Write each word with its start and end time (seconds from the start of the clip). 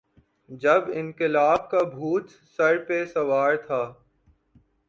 جب 0.61 0.89
انقلاب 0.93 1.69
کا 1.71 1.83
بھوت 1.83 2.29
سر 2.57 2.77
پہ 2.87 3.03
سوار 3.05 3.55
تھا۔ 3.67 3.83